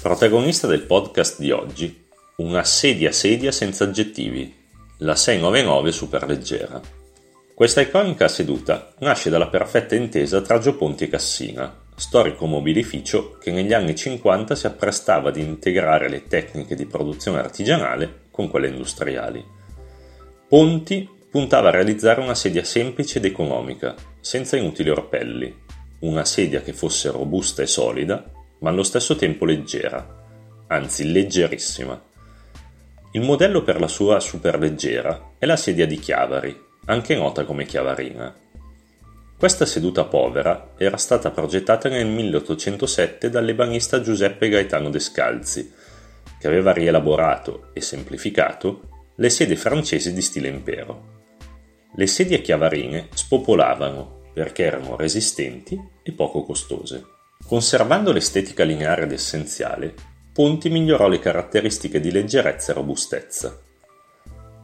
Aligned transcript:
Protagonista 0.00 0.68
del 0.68 0.82
podcast 0.82 1.40
di 1.40 1.50
oggi, 1.50 2.06
una 2.36 2.62
sedia 2.62 3.10
sedia 3.10 3.50
senza 3.50 3.82
aggettivi, 3.82 4.54
la 4.98 5.16
699 5.16 5.90
superleggera. 5.90 6.80
Questa 7.52 7.80
iconica 7.80 8.28
seduta 8.28 8.94
nasce 9.00 9.28
dalla 9.28 9.48
perfetta 9.48 9.96
intesa 9.96 10.40
tra 10.40 10.60
Gioponti 10.60 11.02
e 11.02 11.08
Cassina, 11.08 11.76
storico 11.96 12.46
mobilificio 12.46 13.38
che 13.38 13.50
negli 13.50 13.72
anni 13.72 13.96
50 13.96 14.54
si 14.54 14.66
apprestava 14.66 15.30
ad 15.30 15.36
integrare 15.36 16.08
le 16.08 16.28
tecniche 16.28 16.76
di 16.76 16.86
produzione 16.86 17.40
artigianale 17.40 18.26
con 18.30 18.48
quelle 18.48 18.68
industriali. 18.68 19.44
Ponti 20.46 21.08
puntava 21.28 21.68
a 21.68 21.72
realizzare 21.72 22.20
una 22.20 22.36
sedia 22.36 22.62
semplice 22.62 23.18
ed 23.18 23.24
economica, 23.24 23.96
senza 24.20 24.56
inutili 24.56 24.90
orpelli, 24.90 25.52
una 26.00 26.24
sedia 26.24 26.60
che 26.60 26.72
fosse 26.72 27.10
robusta 27.10 27.62
e 27.62 27.66
solida, 27.66 28.36
ma 28.60 28.70
allo 28.70 28.82
stesso 28.82 29.16
tempo 29.16 29.44
leggera, 29.44 30.06
anzi 30.68 31.10
leggerissima. 31.10 32.00
Il 33.12 33.22
modello 33.22 33.62
per 33.62 33.80
la 33.80 33.88
sua 33.88 34.20
superleggera 34.20 35.32
è 35.38 35.46
la 35.46 35.56
sedia 35.56 35.86
di 35.86 35.98
Chiavari, 35.98 36.66
anche 36.86 37.14
nota 37.14 37.44
come 37.44 37.64
chiavarina. 37.64 38.34
Questa 39.38 39.66
seduta 39.66 40.04
povera 40.04 40.72
era 40.76 40.96
stata 40.96 41.30
progettata 41.30 41.88
nel 41.88 42.06
1807 42.06 43.30
dall'ebanista 43.30 44.00
Giuseppe 44.00 44.48
Gaetano 44.48 44.90
Descalzi, 44.90 45.72
che 46.40 46.46
aveva 46.46 46.72
rielaborato 46.72 47.70
e 47.72 47.80
semplificato 47.80 49.12
le 49.16 49.30
sedie 49.30 49.56
francesi 49.56 50.12
di 50.12 50.22
stile 50.22 50.48
impero. 50.48 51.16
Le 51.94 52.06
sedie 52.06 52.40
chiavarine 52.40 53.08
spopolavano 53.14 54.30
perché 54.32 54.64
erano 54.64 54.96
resistenti 54.96 55.80
e 56.02 56.12
poco 56.12 56.42
costose. 56.42 57.17
Conservando 57.48 58.12
l'estetica 58.12 58.62
lineare 58.62 59.04
ed 59.04 59.12
essenziale, 59.12 59.94
Ponti 60.34 60.68
migliorò 60.68 61.08
le 61.08 61.18
caratteristiche 61.18 61.98
di 61.98 62.10
leggerezza 62.10 62.72
e 62.72 62.74
robustezza. 62.74 63.58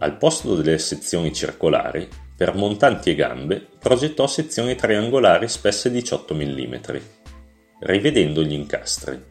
Al 0.00 0.18
posto 0.18 0.54
delle 0.54 0.76
sezioni 0.76 1.32
circolari, 1.32 2.06
per 2.36 2.54
montanti 2.54 3.08
e 3.08 3.14
gambe, 3.14 3.66
progettò 3.78 4.26
sezioni 4.26 4.74
triangolari 4.74 5.48
spesse 5.48 5.90
18 5.90 6.34
mm, 6.34 6.74
rivedendo 7.80 8.42
gli 8.42 8.52
incastri. 8.52 9.24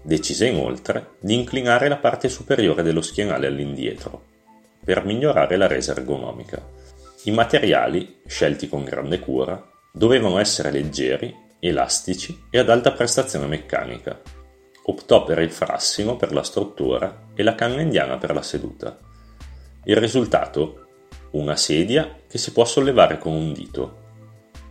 Decise 0.00 0.46
inoltre 0.46 1.16
di 1.18 1.34
inclinare 1.34 1.88
la 1.88 1.96
parte 1.96 2.28
superiore 2.28 2.84
dello 2.84 3.02
schienale 3.02 3.48
all'indietro, 3.48 4.26
per 4.84 5.04
migliorare 5.04 5.56
la 5.56 5.66
resa 5.66 5.90
ergonomica. 5.90 6.64
I 7.24 7.32
materiali, 7.32 8.20
scelti 8.24 8.68
con 8.68 8.84
grande 8.84 9.18
cura, 9.18 9.60
dovevano 9.92 10.38
essere 10.38 10.70
leggeri, 10.70 11.41
elastici 11.64 12.46
e 12.50 12.58
ad 12.58 12.68
alta 12.68 12.90
prestazione 12.90 13.46
meccanica. 13.46 14.20
Optò 14.84 15.22
per 15.22 15.38
il 15.38 15.52
frassino 15.52 16.16
per 16.16 16.32
la 16.32 16.42
struttura 16.42 17.28
e 17.34 17.44
la 17.44 17.54
canna 17.54 17.80
indiana 17.80 18.18
per 18.18 18.34
la 18.34 18.42
seduta. 18.42 18.98
Il 19.84 19.96
risultato? 19.96 20.86
Una 21.32 21.54
sedia 21.54 22.18
che 22.28 22.36
si 22.36 22.50
può 22.50 22.64
sollevare 22.64 23.16
con 23.18 23.32
un 23.32 23.52
dito. 23.52 24.00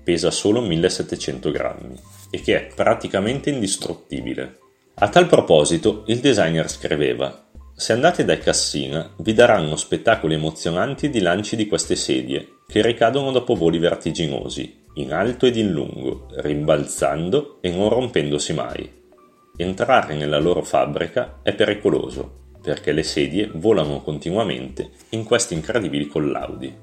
Pesa 0.03 0.31
solo 0.31 0.59
1700 0.59 1.50
grammi 1.50 1.97
e 2.30 2.42
che 2.42 2.58
è 2.58 2.73
praticamente 2.73 3.50
indistruttibile. 3.50 4.59
A 4.95 5.08
tal 5.08 5.28
proposito, 5.28 6.03
il 6.08 6.19
designer 6.19 6.69
scriveva 6.69 7.47
se 7.81 7.94
andate 7.94 8.23
dai 8.23 8.38
Cassina, 8.38 9.12
vi 9.17 9.34
daranno 9.34 9.75
spettacoli 9.75 10.36
emozionanti 10.36 11.09
di 11.09 11.19
lanci 11.19 11.56
di 11.56 11.66
queste 11.66 11.95
sedie, 11.95 12.59
che 12.67 12.84
ricadono 12.84 13.31
dopo 13.31 13.56
voli 13.56 13.80
vertiginosi, 13.80 14.80
in 14.95 15.14
alto 15.14 15.45
ed 15.45 15.56
in 15.56 15.72
lungo, 15.72 16.28
rimbalzando 16.36 17.58
e 17.61 17.72
non 17.72 17.89
rompendosi 17.89 18.53
mai. 18.53 19.00
Entrare 19.56 20.16
nella 20.16 20.39
loro 20.39 20.64
fabbrica 20.64 21.39
è 21.44 21.53
pericoloso, 21.53 22.39
perché 22.61 22.92
le 22.92 23.03
sedie 23.03 23.50
volano 23.53 24.02
continuamente 24.02 24.92
in 25.09 25.23
questi 25.23 25.53
incredibili 25.53 26.08
collaudi. 26.08 26.75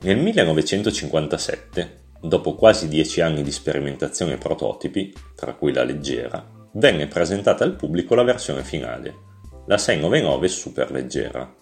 Nel 0.00 0.18
1957, 0.18 1.98
dopo 2.20 2.54
quasi 2.54 2.88
dieci 2.88 3.20
anni 3.20 3.42
di 3.42 3.52
sperimentazione 3.52 4.34
e 4.34 4.38
prototipi, 4.38 5.12
tra 5.34 5.54
cui 5.54 5.72
la 5.72 5.84
leggera, 5.84 6.44
venne 6.72 7.06
presentata 7.06 7.64
al 7.64 7.76
pubblico 7.76 8.14
la 8.14 8.22
versione 8.22 8.62
finale 8.62 9.26
la 9.66 9.78
699 9.78 10.48
superleggera. 10.48 11.54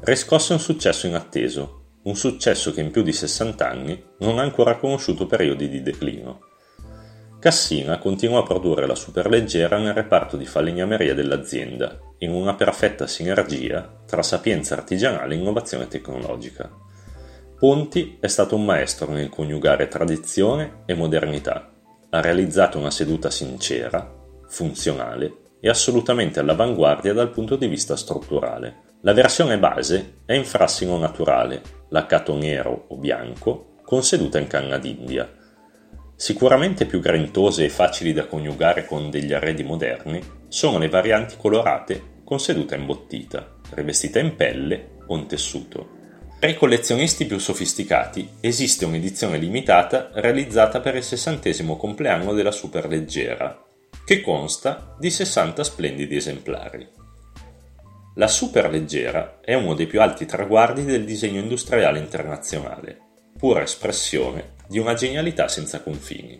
Riscosse 0.00 0.54
un 0.54 0.58
successo 0.58 1.06
inatteso, 1.06 1.81
un 2.04 2.16
successo 2.16 2.72
che 2.72 2.80
in 2.80 2.90
più 2.90 3.02
di 3.02 3.12
60 3.12 3.68
anni 3.68 4.04
non 4.18 4.38
ha 4.38 4.42
ancora 4.42 4.76
conosciuto 4.76 5.26
periodi 5.26 5.68
di 5.68 5.82
declino. 5.82 6.40
Cassina 7.38 7.98
continuò 7.98 8.38
a 8.38 8.44
produrre 8.44 8.86
la 8.86 8.94
superleggera 8.94 9.78
nel 9.78 9.94
reparto 9.94 10.36
di 10.36 10.46
falegnameria 10.46 11.14
dell'azienda, 11.14 11.98
in 12.18 12.32
una 12.32 12.54
perfetta 12.54 13.06
sinergia 13.06 14.02
tra 14.06 14.22
sapienza 14.22 14.74
artigianale 14.74 15.34
e 15.34 15.38
innovazione 15.38 15.88
tecnologica. 15.88 16.70
Ponti 17.58 18.18
è 18.20 18.26
stato 18.28 18.56
un 18.56 18.64
maestro 18.64 19.10
nel 19.12 19.28
coniugare 19.28 19.88
tradizione 19.88 20.82
e 20.86 20.94
modernità. 20.94 21.72
Ha 22.10 22.20
realizzato 22.20 22.78
una 22.78 22.90
seduta 22.90 23.30
sincera, 23.30 24.12
funzionale 24.48 25.36
e 25.60 25.68
assolutamente 25.68 26.40
all'avanguardia 26.40 27.12
dal 27.12 27.30
punto 27.30 27.56
di 27.56 27.66
vista 27.66 27.96
strutturale. 27.96 28.90
La 29.02 29.12
versione 29.12 29.58
base 29.58 30.18
è 30.24 30.34
in 30.34 30.44
frassino 30.44 30.96
naturale, 30.98 31.81
laccato 31.92 32.34
nero 32.36 32.86
o 32.88 32.96
bianco, 32.96 33.76
con 33.84 34.02
seduta 34.02 34.38
in 34.38 34.46
canna 34.46 34.78
d'India. 34.78 35.30
Sicuramente 36.16 36.86
più 36.86 37.00
grentose 37.00 37.64
e 37.64 37.68
facili 37.68 38.12
da 38.12 38.26
coniugare 38.26 38.86
con 38.86 39.10
degli 39.10 39.32
arredi 39.32 39.62
moderni 39.62 40.20
sono 40.48 40.78
le 40.78 40.88
varianti 40.88 41.34
colorate 41.36 42.20
con 42.24 42.40
seduta 42.40 42.76
imbottita, 42.76 43.58
rivestita 43.74 44.18
in 44.18 44.34
pelle 44.36 44.98
o 45.06 45.16
in 45.16 45.26
tessuto. 45.26 46.00
Per 46.38 46.48
i 46.48 46.56
collezionisti 46.56 47.26
più 47.26 47.38
sofisticati 47.38 48.28
esiste 48.40 48.84
un'edizione 48.84 49.36
limitata 49.36 50.10
realizzata 50.14 50.80
per 50.80 50.96
il 50.96 51.02
sessantesimo 51.02 51.76
compleanno 51.76 52.32
della 52.32 52.50
Superleggera, 52.50 53.64
che 54.04 54.20
consta 54.22 54.96
di 54.98 55.10
60 55.10 55.62
splendidi 55.62 56.16
esemplari. 56.16 56.88
La 58.16 58.28
superleggera 58.28 59.40
è 59.40 59.54
uno 59.54 59.72
dei 59.72 59.86
più 59.86 60.02
alti 60.02 60.26
traguardi 60.26 60.84
del 60.84 61.06
disegno 61.06 61.40
industriale 61.40 61.98
internazionale, 61.98 62.98
pura 63.38 63.62
espressione 63.62 64.52
di 64.68 64.78
una 64.78 64.92
genialità 64.92 65.48
senza 65.48 65.80
confini. 65.80 66.38